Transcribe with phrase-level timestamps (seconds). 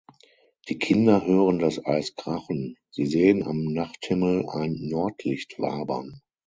[0.67, 6.23] Die Kinder hören das Eis krachen; sie sehen am Nachthimmel ein Nordlicht wabern.